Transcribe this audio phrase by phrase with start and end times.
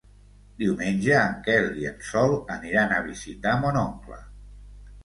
[0.61, 4.21] Diumenge en Quel i en Sol aniran a visitar mon oncle.